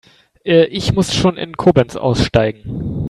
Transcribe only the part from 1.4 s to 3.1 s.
Koblenz aussteigen